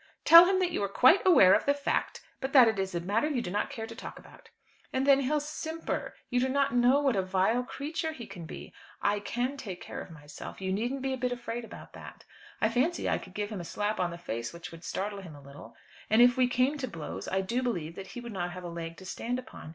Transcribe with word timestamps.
"Tell 0.25 0.45
him 0.45 0.57
that 0.57 0.71
you 0.71 0.81
are 0.81 0.89
quite 0.89 1.23
aware 1.27 1.53
of 1.53 1.67
the 1.67 1.75
fact, 1.75 2.21
but 2.39 2.53
that 2.53 2.67
it 2.67 2.79
is 2.79 2.95
a 2.95 2.99
matter 2.99 3.29
you 3.29 3.39
do 3.43 3.51
not 3.51 3.69
care 3.69 3.85
to 3.85 3.95
talk 3.95 4.17
about." 4.17 4.49
"And 4.91 5.05
then 5.05 5.19
he'll 5.19 5.39
simper. 5.39 6.15
You 6.31 6.39
do 6.39 6.49
not 6.49 6.73
know 6.73 6.99
what 7.01 7.15
a 7.15 7.21
vile 7.21 7.61
creature 7.61 8.11
he 8.11 8.25
can 8.25 8.47
be. 8.47 8.73
I 9.03 9.19
can 9.19 9.57
take 9.57 9.79
care 9.79 10.01
of 10.01 10.09
myself. 10.09 10.59
You 10.59 10.73
needn't 10.73 11.03
be 11.03 11.13
a 11.13 11.17
bit 11.21 11.31
afraid 11.31 11.63
about 11.63 11.93
that. 11.93 12.25
I 12.59 12.67
fancy 12.67 13.07
I 13.07 13.19
could 13.19 13.35
give 13.35 13.51
him 13.51 13.61
a 13.61 13.63
slap 13.63 13.99
on 13.99 14.09
the 14.09 14.17
face 14.17 14.51
which 14.51 14.71
would 14.71 14.83
startle 14.83 15.21
him 15.21 15.35
a 15.35 15.39
little. 15.41 15.75
And 16.09 16.19
if 16.19 16.35
we 16.35 16.47
came 16.47 16.79
to 16.79 16.87
blows, 16.87 17.27
I 17.27 17.41
do 17.41 17.61
believe 17.61 17.93
that 17.93 18.07
he 18.07 18.21
would 18.21 18.33
not 18.33 18.53
have 18.53 18.63
a 18.63 18.69
leg 18.69 18.97
to 18.97 19.05
stand 19.05 19.37
upon. 19.37 19.69